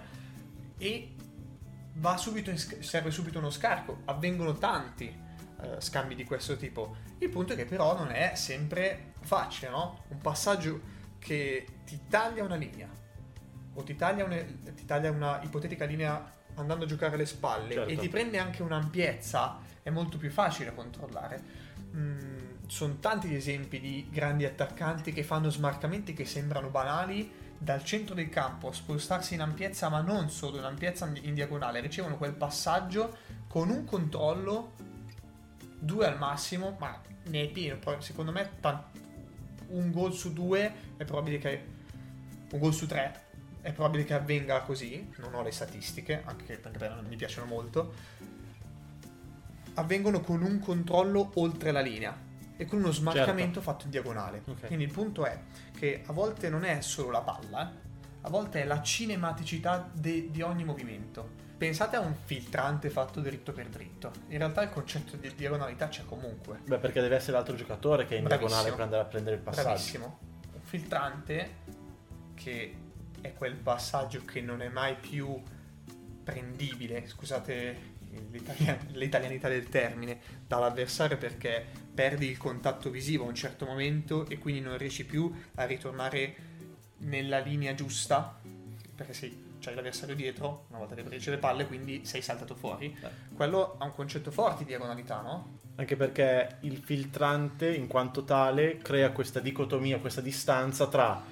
e 0.77 1.15
subito 2.17 2.49
in, 2.49 2.57
serve 2.57 3.11
subito 3.11 3.39
uno 3.39 3.49
scarico. 3.49 4.01
Avvengono 4.05 4.53
tanti 4.53 5.05
eh, 5.61 5.81
scambi 5.81 6.15
di 6.15 6.23
questo 6.23 6.55
tipo. 6.55 6.95
Il 7.17 7.29
punto 7.29 7.53
è 7.53 7.55
che 7.55 7.65
però 7.65 7.97
non 7.97 8.11
è 8.11 8.33
sempre 8.35 9.13
facile, 9.21 9.71
no? 9.71 10.03
Un 10.09 10.19
passaggio 10.19 10.79
che 11.17 11.65
ti 11.83 12.01
taglia 12.07 12.43
una 12.43 12.55
linea 12.55 12.87
o 13.73 13.83
ti 13.83 13.95
taglia, 13.95 14.23
una, 14.23 14.37
ti 14.37 14.85
taglia 14.85 15.09
una 15.09 15.41
ipotetica 15.41 15.85
linea 15.85 16.35
andando 16.57 16.85
a 16.85 16.87
giocare 16.87 17.15
alle 17.15 17.25
spalle 17.25 17.73
Certo. 17.73 17.89
e 17.89 17.97
ti 17.97 18.09
prende 18.09 18.37
anche 18.37 18.61
un'ampiezza, 18.61 19.59
è 19.81 19.89
molto 19.89 20.17
più 20.17 20.29
facile 20.29 20.73
controllare. 20.73 21.41
Mm, 21.95 22.67
sono 22.67 22.97
tanti 22.99 23.29
gli 23.29 23.35
esempi 23.35 23.79
di 23.79 24.07
grandi 24.11 24.45
attaccanti 24.45 25.13
che 25.13 25.23
fanno 25.23 25.49
smarcamenti 25.49 26.13
che 26.13 26.25
sembrano 26.25 26.69
banali 26.69 27.45
dal 27.57 27.83
centro 27.83 28.13
del 28.13 28.29
campo, 28.29 28.71
spostarsi 28.71 29.33
in 29.33 29.41
ampiezza, 29.41 29.89
ma 29.89 30.01
non 30.01 30.29
solo 30.29 30.57
in 30.57 30.63
ampiezza 30.63 31.09
in 31.21 31.33
diagonale, 31.33 31.79
ricevono 31.79 32.17
quel 32.17 32.33
passaggio 32.33 33.17
con 33.47 33.69
un 33.69 33.83
controllo, 33.85 34.73
due 35.79 36.05
al 36.05 36.17
massimo, 36.17 36.75
ma 36.79 37.01
ne 37.23 37.43
è 37.43 37.47
pieno. 37.47 37.79
Poi, 37.79 37.95
secondo 37.99 38.31
me 38.31 38.49
un 39.69 39.91
gol 39.91 40.13
su 40.13 40.33
due 40.33 40.73
è 40.97 41.03
probabile 41.03 41.37
che 41.39 41.65
un 42.51 42.59
gol 42.59 42.73
su 42.73 42.85
tre 42.85 43.26
è 43.67 43.73
probabile 43.73 44.05
che 44.05 44.13
avvenga 44.13 44.61
così, 44.61 45.09
non 45.17 45.33
ho 45.33 45.43
le 45.43 45.51
statistiche, 45.51 46.21
anche 46.23 46.57
perché 46.57 46.87
non 46.87 47.05
mi 47.05 47.17
piacciono 47.17 47.45
molto, 47.47 47.93
avvengono 49.73 50.21
con 50.21 50.41
un 50.41 50.59
controllo 50.59 51.31
oltre 51.33 51.71
la 51.73 51.81
linea 51.81 52.17
e 52.55 52.65
con 52.65 52.79
uno 52.79 52.93
smarcamento 52.93 53.59
fatto 53.59 53.83
in 53.83 53.91
diagonale. 53.91 54.41
Ok. 54.47 54.67
Quindi 54.67 54.85
il 54.85 54.93
punto 54.93 55.25
è 55.25 55.37
che 55.77 56.01
a 56.05 56.13
volte 56.13 56.49
non 56.49 56.63
è 56.63 56.79
solo 56.79 57.11
la 57.11 57.19
palla, 57.19 57.69
eh, 57.69 57.75
a 58.21 58.29
volte 58.29 58.61
è 58.61 58.65
la 58.65 58.81
cinematicità 58.81 59.89
de- 59.91 60.31
di 60.31 60.41
ogni 60.41 60.63
movimento. 60.63 61.29
Pensate 61.57 61.97
a 61.97 61.99
un 61.99 62.15
filtrante 62.23 62.89
fatto 62.89 63.19
dritto 63.19 63.51
per 63.51 63.67
dritto. 63.67 64.13
In 64.29 64.37
realtà 64.37 64.61
il 64.61 64.69
concetto 64.69 65.17
di 65.17 65.29
diagonalità 65.35 65.89
c'è 65.89 66.05
comunque. 66.05 66.61
Beh, 66.65 66.77
perché 66.77 67.01
deve 67.01 67.17
essere 67.17 67.33
l'altro 67.33 67.55
giocatore 67.55 68.05
che 68.05 68.15
è 68.15 68.17
in 68.17 68.23
Bravissimo. 68.23 68.61
diagonale 68.61 68.75
per 68.75 68.85
andare 68.85 69.01
a 69.01 69.05
prendere 69.05 69.35
il 69.35 69.41
passaggio. 69.41 69.67
Bravissimo. 69.67 70.19
Un 70.53 70.61
filtrante 70.61 71.55
che 72.33 72.85
è 73.21 73.33
quel 73.33 73.55
passaggio 73.55 74.23
che 74.25 74.41
non 74.41 74.61
è 74.61 74.69
mai 74.69 74.95
più 74.95 75.41
prendibile, 76.23 77.07
scusate 77.07 77.95
l'italia- 78.31 78.77
l'italianità 78.93 79.47
del 79.47 79.69
termine, 79.69 80.19
dall'avversario 80.45 81.17
perché 81.17 81.65
perdi 81.93 82.27
il 82.27 82.37
contatto 82.37 82.89
visivo 82.89 83.25
a 83.25 83.27
un 83.27 83.35
certo 83.35 83.65
momento 83.65 84.27
e 84.27 84.37
quindi 84.37 84.61
non 84.61 84.77
riesci 84.77 85.05
più 85.05 85.33
a 85.55 85.65
ritornare 85.65 86.35
nella 86.99 87.39
linea 87.39 87.73
giusta 87.73 88.39
perché 88.95 89.13
sei, 89.13 89.45
c'hai 89.59 89.75
l'avversario 89.75 90.15
dietro 90.15 90.65
una 90.69 90.79
volta 90.79 90.95
che 90.95 91.03
prendi 91.03 91.29
le 91.29 91.37
palle 91.37 91.67
quindi 91.67 92.05
sei 92.05 92.21
saltato 92.21 92.55
fuori. 92.55 92.95
Eh. 93.01 93.35
Quello 93.35 93.75
ha 93.77 93.85
un 93.85 93.93
concetto 93.93 94.31
forte 94.31 94.59
di 94.59 94.69
diagonalità, 94.69 95.21
no? 95.21 95.59
Anche 95.75 95.95
perché 95.95 96.57
il 96.61 96.77
filtrante, 96.77 97.71
in 97.71 97.85
quanto 97.85 98.23
tale, 98.23 98.77
crea 98.77 99.11
questa 99.11 99.39
dicotomia, 99.39 99.99
questa 99.99 100.21
distanza 100.21 100.87
tra 100.87 101.23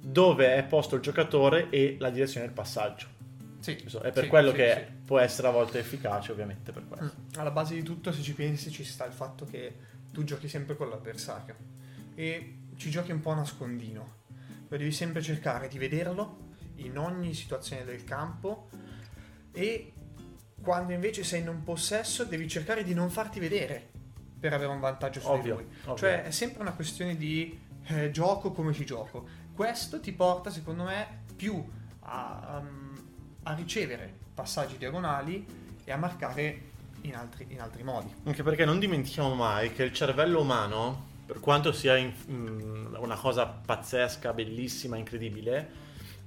dove 0.00 0.54
è 0.56 0.64
posto 0.64 0.96
il 0.96 1.02
giocatore 1.02 1.68
e 1.70 1.96
la 1.98 2.10
direzione 2.10 2.46
del 2.46 2.54
passaggio. 2.54 3.16
Sì, 3.60 3.72
È 3.76 4.12
per 4.12 4.24
sì, 4.24 4.28
quello 4.28 4.50
sì, 4.50 4.56
che 4.56 4.84
sì. 4.86 4.92
può 5.04 5.18
essere 5.18 5.48
a 5.48 5.50
volte 5.50 5.80
efficace, 5.80 6.32
ovviamente, 6.32 6.72
per 6.72 6.86
questo. 6.86 7.16
Mm. 7.18 7.40
Alla 7.40 7.50
base 7.50 7.74
di 7.74 7.82
tutto, 7.82 8.12
se 8.12 8.22
ci 8.22 8.32
pensi, 8.34 8.70
ci 8.70 8.84
sta 8.84 9.04
il 9.04 9.12
fatto 9.12 9.44
che 9.44 9.74
tu 10.12 10.24
giochi 10.24 10.48
sempre 10.48 10.76
con 10.76 10.88
l'avversario 10.88 11.56
e 12.14 12.58
ci 12.76 12.90
giochi 12.90 13.10
un 13.10 13.20
po' 13.20 13.30
a 13.30 13.34
nascondino. 13.36 14.16
Poi 14.68 14.78
devi 14.78 14.92
sempre 14.92 15.22
cercare 15.22 15.68
di 15.68 15.78
vederlo 15.78 16.46
in 16.76 16.96
ogni 16.98 17.34
situazione 17.34 17.84
del 17.84 18.04
campo 18.04 18.68
e 19.52 19.92
quando 20.62 20.92
invece 20.92 21.24
sei 21.24 21.40
in 21.40 21.48
un 21.48 21.62
possesso 21.62 22.24
devi 22.24 22.46
cercare 22.48 22.84
di 22.84 22.94
non 22.94 23.10
farti 23.10 23.40
vedere 23.40 23.90
per 24.38 24.52
avere 24.52 24.70
un 24.70 24.80
vantaggio 24.80 25.20
su 25.20 25.26
di 25.26 25.38
Ovvio, 25.38 25.54
lui. 25.54 25.64
ovvio. 25.64 25.96
Cioè 25.96 26.22
è 26.24 26.30
sempre 26.30 26.60
una 26.60 26.72
questione 26.72 27.16
di 27.16 27.58
eh, 27.86 28.10
gioco 28.10 28.52
come 28.52 28.72
ci 28.72 28.84
gioco. 28.84 29.26
Questo 29.58 29.98
ti 29.98 30.12
porta, 30.12 30.50
secondo 30.50 30.84
me, 30.84 31.22
più 31.34 31.60
a, 32.02 32.62
um, 32.62 32.96
a 33.42 33.54
ricevere 33.54 34.08
passaggi 34.32 34.76
diagonali 34.76 35.44
e 35.82 35.90
a 35.90 35.96
marcare 35.96 36.60
in 37.00 37.16
altri, 37.16 37.46
in 37.48 37.60
altri 37.60 37.82
modi. 37.82 38.14
Anche 38.22 38.44
perché 38.44 38.64
non 38.64 38.78
dimentichiamo 38.78 39.34
mai 39.34 39.72
che 39.72 39.82
il 39.82 39.92
cervello 39.92 40.42
umano, 40.42 41.06
per 41.26 41.40
quanto 41.40 41.72
sia 41.72 41.96
in- 41.96 42.14
mm, 42.30 42.94
una 43.00 43.16
cosa 43.16 43.46
pazzesca, 43.46 44.32
bellissima, 44.32 44.96
incredibile, 44.96 45.68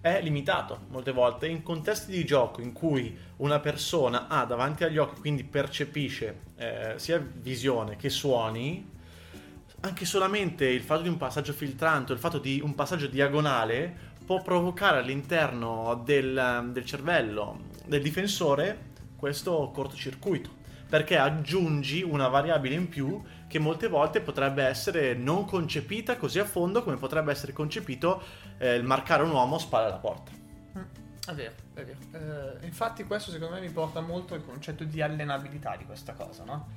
è 0.02 0.22
limitato 0.22 0.80
molte 0.90 1.14
volte 1.14 1.48
in 1.48 1.64
contesti 1.64 2.12
di 2.12 2.26
gioco 2.26 2.60
in 2.60 2.74
cui 2.74 3.18
una 3.38 3.62
persona 3.62 4.28
ha 4.28 4.44
davanti 4.44 4.84
agli 4.84 4.98
occhi, 4.98 5.22
quindi 5.22 5.46
percepisce 5.46 6.40
eh, 6.58 6.96
sia 6.98 7.18
visione 7.18 7.96
che 7.96 8.10
suoni, 8.10 8.90
anche 9.82 10.06
solamente 10.06 10.66
il 10.66 10.82
fatto 10.82 11.02
di 11.02 11.10
un 11.10 11.18
passaggio 11.18 11.54
filtrante, 11.54 12.14
il 12.14 12.20
fatto 12.20 12.40
di 12.40 12.62
un 12.64 12.76
passaggio 12.76 13.08
diagonale 13.08 14.10
può 14.26 14.42
provocare 14.42 15.00
all'interno 15.00 16.02
del, 16.06 16.70
del 16.72 16.86
cervello 16.86 17.70
del 17.86 18.02
difensore 18.02 18.90
questo 19.16 19.72
cortocircuito 19.74 20.60
perché 20.88 21.18
aggiungi 21.18 22.04
una 22.04 22.28
variabile 22.28 22.76
in 22.76 22.90
più 22.90 23.22
che 23.48 23.60
molte 23.60 23.88
volte 23.88 24.20
potrebbe 24.20 24.64
essere 24.64 25.14
non 25.14 25.46
concepita 25.46 26.18
così 26.18 26.40
a 26.40 26.46
fondo 26.46 26.84
come 26.84 26.98
potrebbe 26.98 27.32
essere 27.32 27.54
concepito 27.54 28.22
eh, 28.58 28.76
il 28.76 28.84
marcare 28.84 29.24
un 29.24 29.32
uomo 29.32 29.58
spalle 29.58 29.88
alla 29.88 29.98
porta. 29.98 30.32
È 31.26 31.34
vero, 31.34 31.54
è 31.74 31.86
vero. 31.86 32.60
Eh, 32.62 32.66
infatti 32.66 33.06
questo 33.06 33.32
secondo 33.32 33.56
me 33.56 33.62
mi 33.62 33.70
porta 33.70 34.02
molto 34.02 34.34
al 34.34 34.44
concetto 34.44 34.84
di 34.84 35.02
allenabilità 35.02 35.78
di 35.78 35.86
questa 35.86 36.14
cosa, 36.14 36.44
no? 36.44 36.68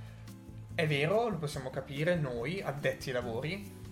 È 0.75 0.87
vero, 0.87 1.29
lo 1.29 1.37
possiamo 1.37 1.71
capire 1.71 2.17
noi, 2.17 2.61
addetti 2.61 3.11
ai 3.11 3.15
lavori, 3.15 3.83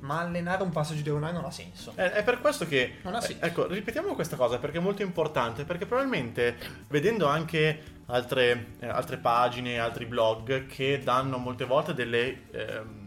ma 0.00 0.20
allenare 0.20 0.62
un 0.62 0.70
passaggio 0.70 1.02
diagonale 1.02 1.32
non 1.32 1.44
ha 1.44 1.50
senso. 1.50 1.92
È, 1.96 2.02
è 2.02 2.22
per 2.22 2.40
questo 2.40 2.66
che... 2.66 2.98
Non 3.02 3.16
ha 3.16 3.20
senso. 3.20 3.44
eh, 3.44 3.48
ecco, 3.48 3.66
ripetiamo 3.66 4.14
questa 4.14 4.36
cosa 4.36 4.58
perché 4.58 4.78
è 4.78 4.80
molto 4.80 5.02
importante, 5.02 5.64
perché 5.64 5.86
probabilmente 5.86 6.56
vedendo 6.88 7.26
anche 7.26 7.82
altre, 8.06 8.66
eh, 8.78 8.86
altre 8.86 9.16
pagine, 9.16 9.78
altri 9.78 10.06
blog 10.06 10.66
che 10.66 11.00
danno 11.02 11.38
molte 11.38 11.64
volte 11.64 11.94
delle... 11.94 12.50
ehm, 12.52 13.06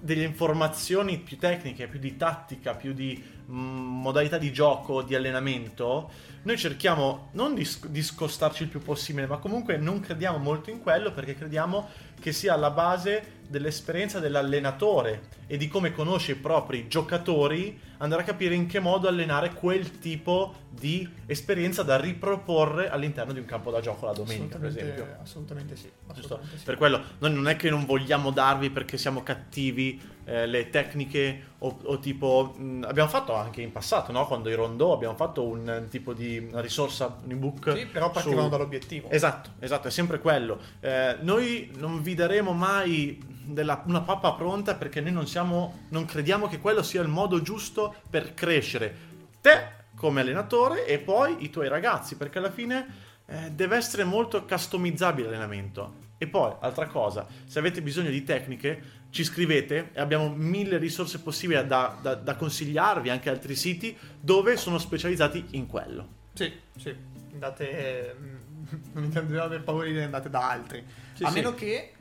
delle 0.00 0.24
informazioni 0.24 1.18
più 1.18 1.38
tecniche, 1.38 1.86
più 1.86 2.00
di 2.00 2.16
tattica, 2.16 2.74
più 2.74 2.92
di 2.92 3.22
modalità 3.50 4.38
di 4.38 4.52
gioco, 4.52 5.02
di 5.02 5.14
allenamento, 5.14 6.10
noi 6.42 6.56
cerchiamo 6.56 7.28
non 7.32 7.54
di, 7.54 7.68
di 7.88 8.02
scostarci 8.02 8.62
il 8.62 8.68
più 8.68 8.80
possibile, 8.80 9.26
ma 9.26 9.36
comunque 9.38 9.76
non 9.76 10.00
crediamo 10.00 10.38
molto 10.38 10.70
in 10.70 10.80
quello 10.80 11.12
perché 11.12 11.34
crediamo 11.34 11.88
che 12.18 12.32
sia 12.32 12.54
alla 12.54 12.70
base 12.70 13.38
dell'esperienza 13.50 14.20
dell'allenatore 14.20 15.22
e 15.48 15.56
di 15.56 15.66
come 15.66 15.92
conosce 15.92 16.32
i 16.32 16.36
propri 16.36 16.86
giocatori 16.86 17.78
andrà 17.98 18.20
a 18.20 18.24
capire 18.24 18.54
in 18.54 18.66
che 18.66 18.78
modo 18.78 19.08
allenare 19.08 19.52
quel 19.52 19.98
tipo 19.98 20.54
di 20.70 21.06
esperienza 21.26 21.82
da 21.82 21.98
riproporre 21.98 22.88
all'interno 22.88 23.32
di 23.32 23.40
un 23.40 23.44
campo 23.44 23.70
da 23.70 23.80
gioco 23.80 24.06
la 24.06 24.12
domenica, 24.12 24.56
per 24.58 24.68
esempio. 24.68 25.16
assolutamente 25.20 25.74
sì. 25.74 25.90
Assolutamente 26.06 26.58
sì. 26.58 26.64
Per 26.64 26.76
quello 26.76 27.02
noi 27.18 27.34
non 27.34 27.48
è 27.48 27.56
che 27.56 27.68
non 27.68 27.84
vogliamo 27.84 28.30
darvi 28.30 28.70
perché 28.70 28.96
siamo 28.96 29.22
cattivi 29.22 30.00
eh, 30.24 30.46
le 30.46 30.70
tecniche 30.70 31.48
o, 31.58 31.78
o 31.82 31.98
tipo 31.98 32.54
mh, 32.56 32.84
abbiamo 32.88 33.08
fatto 33.08 33.34
anche 33.34 33.60
in 33.60 33.72
passato, 33.72 34.12
no? 34.12 34.26
quando 34.26 34.48
i 34.48 34.54
rondò 34.54 34.94
abbiamo 34.94 35.16
fatto 35.16 35.44
un 35.44 35.86
tipo 35.90 36.14
di 36.14 36.48
risorsa, 36.52 37.16
un 37.24 37.32
ebook 37.32 37.76
Sì, 37.76 37.86
però 37.86 38.10
partivano 38.10 38.44
su- 38.44 38.48
dall'obiettivo. 38.48 39.10
Esatto, 39.10 39.50
esatto, 39.58 39.88
è 39.88 39.90
sempre 39.90 40.20
quello. 40.20 40.58
Eh, 40.78 41.16
noi 41.20 41.70
non 41.76 42.00
vi 42.00 42.14
daremo 42.14 42.52
mai 42.52 43.38
della- 43.44 43.82
una 43.86 44.02
pappa 44.02 44.32
pronta 44.32 44.74
perché 44.74 45.00
noi 45.00 45.12
non 45.12 45.26
siamo, 45.26 45.86
non 45.90 46.04
crediamo 46.04 46.46
che 46.48 46.58
quello 46.58 46.82
sia 46.82 47.02
il 47.02 47.08
modo 47.08 47.42
giusto 47.42 47.94
per 48.08 48.34
crescere 48.34 49.08
te 49.40 49.78
come 49.96 50.20
allenatore 50.20 50.86
e 50.86 50.98
poi 50.98 51.36
i 51.44 51.50
tuoi 51.50 51.68
ragazzi, 51.68 52.16
perché 52.16 52.38
alla 52.38 52.50
fine 52.50 53.08
eh, 53.26 53.50
deve 53.52 53.76
essere 53.76 54.04
molto 54.04 54.44
customizzabile 54.44 55.26
l'allenamento. 55.28 56.08
E 56.18 56.26
poi, 56.26 56.52
altra 56.60 56.86
cosa, 56.86 57.26
se 57.46 57.58
avete 57.58 57.80
bisogno 57.80 58.10
di 58.10 58.22
tecniche, 58.24 58.98
ci 59.10 59.24
scrivete 59.24 59.90
e 59.92 60.00
abbiamo 60.00 60.28
mille 60.28 60.78
risorse 60.78 61.20
possibili 61.20 61.66
da, 61.66 61.96
da- 62.00 62.14
da 62.14 62.34
consigliarvi, 62.36 63.08
anche 63.10 63.30
altri 63.30 63.54
siti 63.56 63.96
dove 64.20 64.56
sono 64.56 64.78
specializzati 64.78 65.46
in 65.50 65.66
quello. 65.66 66.08
Sì, 66.34 66.52
sì. 66.76 66.94
Andate. 67.32 68.16
mm, 68.18 68.36
Non 68.92 69.04
intendo 69.04 69.42
avere 69.42 69.62
paura 69.62 69.88
di 69.88 69.98
andate 69.98 70.28
da 70.30 70.50
altri. 70.50 70.84
Sì, 71.14 71.24
a 71.24 71.28
sì. 71.28 71.34
meno 71.34 71.54
che 71.54 71.92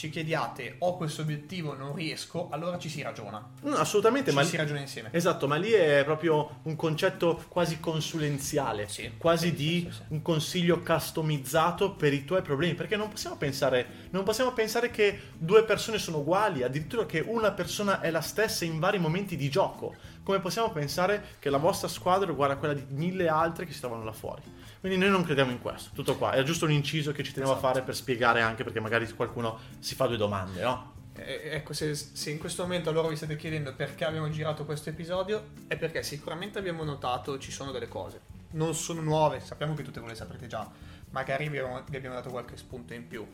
ci 0.00 0.08
chiediate 0.08 0.76
ho 0.78 0.96
questo 0.96 1.20
obiettivo, 1.20 1.74
non 1.74 1.94
riesco, 1.94 2.48
allora 2.50 2.78
ci 2.78 2.88
si 2.88 3.02
ragiona. 3.02 3.46
No, 3.60 3.74
assolutamente, 3.74 4.30
Ci 4.30 4.36
ma 4.36 4.42
si 4.44 4.56
ragiona 4.56 4.80
insieme. 4.80 5.10
Esatto, 5.12 5.46
ma 5.46 5.56
lì 5.56 5.72
è 5.72 6.04
proprio 6.06 6.60
un 6.62 6.74
concetto 6.74 7.44
quasi 7.48 7.80
consulenziale, 7.80 8.88
Sì, 8.88 9.12
quasi 9.18 9.48
sì, 9.48 9.54
di 9.54 9.88
sì, 9.90 10.00
un 10.08 10.22
consiglio 10.22 10.80
customizzato 10.80 11.92
per 11.96 12.14
i 12.14 12.24
tuoi 12.24 12.40
problemi, 12.40 12.72
perché 12.72 12.96
non 12.96 13.10
possiamo 13.10 13.36
pensare, 13.36 14.08
non 14.08 14.24
possiamo 14.24 14.54
pensare 14.54 14.90
che 14.90 15.20
due 15.36 15.64
persone 15.64 15.98
sono 15.98 16.20
uguali, 16.20 16.62
addirittura 16.62 17.04
che 17.04 17.20
una 17.20 17.52
persona 17.52 18.00
è 18.00 18.10
la 18.10 18.22
stessa 18.22 18.64
in 18.64 18.78
vari 18.78 18.98
momenti 18.98 19.36
di 19.36 19.50
gioco, 19.50 19.94
come 20.22 20.40
possiamo 20.40 20.70
pensare 20.70 21.36
che 21.38 21.50
la 21.50 21.58
vostra 21.58 21.88
squadra 21.88 22.28
è 22.28 22.32
uguale 22.32 22.54
a 22.54 22.56
quella 22.56 22.72
di 22.72 22.86
mille 22.88 23.28
altre 23.28 23.66
che 23.66 23.74
si 23.74 23.80
trovano 23.80 24.04
là 24.04 24.12
fuori. 24.12 24.40
Quindi 24.80 24.96
noi 24.98 25.10
non 25.10 25.22
crediamo 25.24 25.50
in 25.50 25.60
questo, 25.60 25.90
tutto 25.92 26.16
qua, 26.16 26.32
era 26.32 26.42
giusto 26.42 26.64
un 26.64 26.72
inciso 26.72 27.12
che 27.12 27.22
ci 27.22 27.32
tenevo 27.32 27.52
Esatto. 27.52 27.66
a 27.66 27.70
fare 27.70 27.84
per 27.84 27.94
spiegare 27.94 28.40
anche 28.40 28.64
perché 28.64 28.80
magari 28.80 29.06
qualcuno 29.12 29.58
si 29.78 29.94
fa 29.94 30.06
due 30.06 30.16
domande, 30.16 30.62
no? 30.62 30.94
Ecco, 31.16 31.74
se, 31.74 31.94
se 31.94 32.30
in 32.30 32.38
questo 32.38 32.62
momento 32.62 32.88
allora 32.88 33.08
vi 33.08 33.16
state 33.16 33.36
chiedendo 33.36 33.74
perché 33.74 34.06
abbiamo 34.06 34.30
girato 34.30 34.64
questo 34.64 34.88
episodio, 34.88 35.48
è 35.66 35.76
perché 35.76 36.02
sicuramente 36.02 36.58
abbiamo 36.58 36.82
notato 36.82 37.38
ci 37.38 37.50
sono 37.52 37.72
delle 37.72 37.88
cose. 37.88 38.20
non 38.52 38.74
sono 38.74 39.00
nuove, 39.02 39.40
sappiamo 39.40 39.74
che 39.74 39.82
tutte 39.82 40.00
voi 40.00 40.08
le 40.08 40.14
saprete 40.14 40.46
già, 40.46 40.68
magari 41.10 41.48
vi 41.50 41.58
abbiamo, 41.58 41.82
vi 41.86 41.96
abbiamo 41.96 42.14
dato 42.16 42.30
qualche 42.30 42.56
spunto 42.56 42.94
in 42.94 43.06
più. 43.06 43.26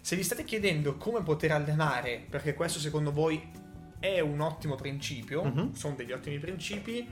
Se 0.00 0.14
vi 0.14 0.22
state 0.22 0.44
chiedendo 0.44 0.96
come 0.96 1.22
poter 1.22 1.50
allenare, 1.52 2.24
perché 2.30 2.54
questo 2.54 2.78
secondo 2.78 3.10
voi 3.12 3.50
è 3.98 4.20
un 4.20 4.40
ottimo 4.40 4.76
principio, 4.76 5.42
Mhm. 5.44 5.74
sono 5.74 5.94
degli 5.96 6.12
ottimi 6.12 6.38
principi, 6.38 7.06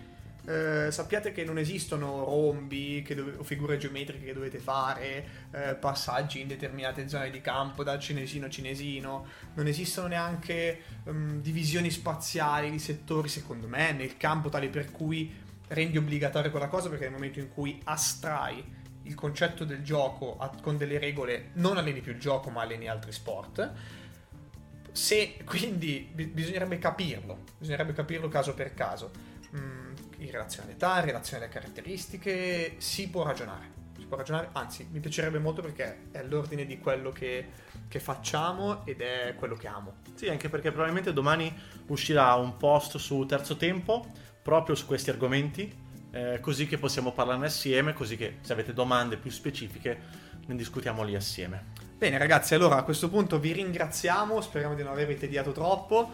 eh, 0.50 0.90
sappiate 0.90 1.30
che 1.33 1.45
non 1.45 1.59
esistono 1.59 2.25
rombi 2.25 3.02
dove- 3.14 3.37
o 3.37 3.42
figure 3.45 3.76
geometriche 3.76 4.25
che 4.25 4.33
dovete 4.33 4.59
fare, 4.59 5.25
eh, 5.52 5.75
passaggi 5.76 6.40
in 6.40 6.49
determinate 6.49 7.09
zone 7.09 7.30
di 7.30 7.40
campo 7.40 7.85
da 7.85 7.99
cinesino 7.99 8.47
a 8.47 8.50
cinesino, 8.50 9.26
non 9.54 9.66
esistono 9.66 10.09
neanche 10.09 10.80
ehm, 11.04 11.40
divisioni 11.40 11.90
spaziali 11.90 12.71
di 12.71 12.78
settori, 12.78 13.28
secondo 13.28 13.69
me, 13.69 13.92
nel 13.92 14.16
campo 14.16 14.49
tale 14.49 14.69
per 14.69 14.90
cui 14.90 15.33
rendi 15.69 15.99
obbligatoria 15.99 16.50
quella 16.50 16.66
cosa 16.69 16.88
perché 16.88 17.04
nel 17.04 17.14
momento 17.14 17.38
in 17.38 17.49
cui 17.49 17.80
astrai 17.85 18.78
il 19.04 19.14
concetto 19.14 19.64
del 19.64 19.83
gioco 19.83 20.37
a- 20.38 20.50
con 20.61 20.76
delle 20.76 20.99
regole 20.99 21.50
non 21.54 21.76
alleni 21.78 22.00
più 22.00 22.12
il 22.12 22.19
gioco 22.19 22.50
ma 22.50 22.62
alleni 22.62 22.88
altri 22.88 23.12
sport 23.12 23.73
se 24.92 25.37
quindi 25.45 26.09
bi- 26.12 26.26
bisognerebbe 26.26 26.78
capirlo. 26.78 27.45
Bisognerebbe 27.59 27.92
capirlo 27.92 28.28
caso 28.28 28.54
per 28.54 28.75
caso. 28.75 29.11
Mm, 29.57 29.89
in 30.20 30.30
relazione 30.30 30.70
all'età 30.70 30.98
in 30.98 31.04
relazione 31.04 31.44
alle 31.44 31.52
caratteristiche 31.52 32.74
si 32.78 33.08
può 33.08 33.24
ragionare 33.24 33.78
si 33.98 34.06
può 34.06 34.16
ragionare 34.16 34.48
anzi 34.52 34.88
mi 34.90 35.00
piacerebbe 35.00 35.38
molto 35.38 35.60
perché 35.60 36.08
è 36.10 36.18
all'ordine 36.18 36.64
di 36.64 36.78
quello 36.78 37.12
che, 37.12 37.48
che 37.88 38.00
facciamo 38.00 38.86
ed 38.86 39.00
è 39.00 39.34
quello 39.36 39.56
che 39.56 39.66
amo 39.66 39.96
Sì, 40.14 40.28
anche 40.28 40.48
perché 40.48 40.70
probabilmente 40.70 41.12
domani 41.12 41.54
uscirà 41.88 42.34
un 42.34 42.56
post 42.56 42.96
su 42.96 43.26
Terzo 43.26 43.56
Tempo 43.56 44.10
proprio 44.42 44.74
su 44.74 44.86
questi 44.86 45.10
argomenti, 45.10 45.72
eh, 46.12 46.38
così 46.40 46.66
che 46.66 46.78
possiamo 46.78 47.12
parlarne 47.12 47.46
assieme, 47.46 47.92
così 47.92 48.16
che 48.16 48.38
se 48.40 48.52
avete 48.52 48.72
domande 48.72 49.16
più 49.16 49.30
specifiche 49.30 50.28
ne 50.46 50.56
discutiamo 50.56 51.04
lì 51.04 51.14
assieme. 51.14 51.66
Bene 51.96 52.18
ragazzi, 52.18 52.54
allora 52.54 52.76
a 52.76 52.82
questo 52.82 53.08
punto 53.08 53.38
vi 53.38 53.52
ringraziamo, 53.52 54.40
speriamo 54.40 54.74
di 54.74 54.82
non 54.82 54.92
avervi 54.92 55.16
tediato 55.16 55.52
troppo. 55.52 56.10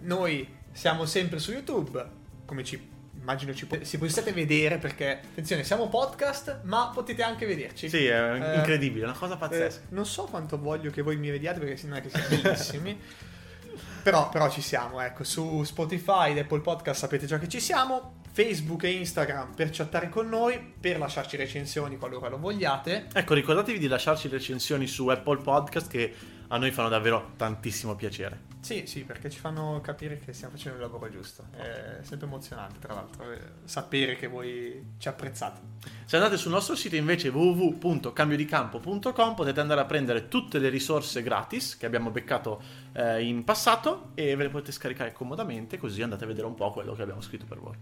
Noi 0.00 0.56
siamo 0.72 1.04
sempre 1.04 1.38
su 1.38 1.52
YouTube, 1.52 2.04
come 2.44 2.64
ci 2.64 2.94
immagino 3.26 3.52
ci 3.54 3.66
po- 3.66 3.82
si 3.82 3.98
possiate 3.98 4.30
vedere 4.32 4.78
perché 4.78 5.18
attenzione, 5.30 5.64
siamo 5.64 5.88
podcast, 5.88 6.60
ma 6.62 6.92
potete 6.94 7.24
anche 7.24 7.44
vederci. 7.44 7.88
Sì, 7.88 8.06
è 8.06 8.34
Eh, 8.34 8.54
incredibile, 8.58 9.04
è 9.04 9.08
una 9.08 9.18
cosa 9.18 9.36
pazzesca. 9.36 9.80
Eh, 9.80 9.86
non 9.94 10.06
so 10.06 10.24
quanto 10.24 10.56
voglio 10.58 10.90
che 10.92 11.02
voi 11.02 11.16
mi 11.16 11.28
vediate 11.30 11.58
perché 11.58 11.84
non 11.88 11.96
è 11.96 12.02
che 12.02 12.08
siete 12.10 12.36
bellissimi. 12.36 12.96
però, 14.04 14.28
però 14.28 14.48
ci 14.48 14.60
siamo, 14.60 15.00
ecco, 15.00 15.24
su 15.24 15.64
Spotify 15.64 16.30
ed 16.30 16.38
Apple 16.38 16.60
Podcast 16.60 17.00
sapete 17.00 17.26
già 17.26 17.38
che 17.40 17.48
ci 17.48 17.58
siamo. 17.58 18.14
Facebook 18.30 18.84
e 18.84 18.90
Instagram 18.90 19.54
per 19.54 19.70
chattare 19.72 20.08
con 20.10 20.28
noi, 20.28 20.60
per 20.78 20.98
lasciarci 20.98 21.36
recensioni 21.36 21.96
qualora 21.96 22.28
lo 22.28 22.38
vogliate. 22.38 23.06
Ecco, 23.12 23.32
ricordatevi 23.34 23.78
di 23.78 23.88
lasciarci 23.88 24.28
recensioni 24.28 24.86
su 24.86 25.08
Apple 25.08 25.38
Podcast 25.40 25.88
che 25.88 26.14
a 26.48 26.58
noi 26.58 26.70
fanno 26.70 26.88
davvero 26.88 27.32
tantissimo 27.36 27.94
piacere. 27.94 28.54
Sì, 28.60 28.86
sì, 28.86 29.04
perché 29.04 29.30
ci 29.30 29.38
fanno 29.38 29.80
capire 29.80 30.18
che 30.18 30.32
stiamo 30.32 30.54
facendo 30.54 30.78
il 30.78 30.82
lavoro 30.82 31.08
giusto. 31.08 31.44
È 31.52 32.00
sempre 32.02 32.26
emozionante, 32.26 32.80
tra 32.80 32.94
l'altro, 32.94 33.30
eh, 33.30 33.38
sapere 33.64 34.16
che 34.16 34.26
voi 34.26 34.94
ci 34.98 35.06
apprezzate. 35.06 35.60
Se 36.04 36.16
andate 36.16 36.36
sul 36.36 36.50
nostro 36.50 36.74
sito 36.74 36.96
invece 36.96 37.28
www.cambiodicampo.com 37.28 39.34
potete 39.34 39.60
andare 39.60 39.80
a 39.80 39.84
prendere 39.84 40.26
tutte 40.26 40.58
le 40.58 40.68
risorse 40.68 41.22
gratis 41.22 41.76
che 41.76 41.86
abbiamo 41.86 42.10
beccato 42.10 42.60
eh, 42.92 43.24
in 43.24 43.44
passato 43.44 44.10
e 44.14 44.34
ve 44.34 44.44
le 44.44 44.50
potete 44.50 44.72
scaricare 44.72 45.12
comodamente 45.12 45.78
così 45.78 46.02
andate 46.02 46.24
a 46.24 46.26
vedere 46.26 46.48
un 46.48 46.54
po' 46.54 46.72
quello 46.72 46.94
che 46.94 47.02
abbiamo 47.02 47.20
scritto 47.20 47.46
per 47.46 47.60
voi. 47.60 47.76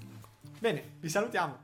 Bene, 0.58 0.96
vi 1.00 1.08
salutiamo. 1.08 1.63